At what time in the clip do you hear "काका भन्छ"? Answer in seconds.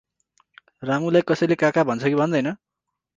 1.65-2.03